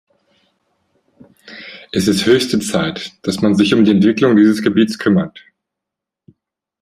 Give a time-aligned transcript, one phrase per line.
[1.91, 5.43] Es ist höchste Zeit, dass man sich um die Entwicklung dieses Gebietes kümmert.